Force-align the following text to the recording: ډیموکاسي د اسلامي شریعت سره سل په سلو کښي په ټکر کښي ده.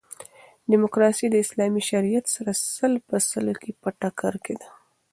ډیموکاسي 0.69 1.25
د 1.29 1.35
اسلامي 1.43 1.81
شریعت 1.89 2.25
سره 2.35 2.51
سل 2.75 2.93
په 3.07 3.15
سلو 3.29 3.53
کښي 3.61 3.73
په 3.81 3.89
ټکر 3.99 4.33
کښي 4.45 4.55
ده. 4.61 4.69